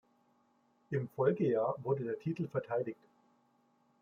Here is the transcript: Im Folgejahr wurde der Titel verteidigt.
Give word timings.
Im 0.89 1.09
Folgejahr 1.09 1.75
wurde 1.83 2.03
der 2.03 2.17
Titel 2.17 2.47
verteidigt. 2.47 2.97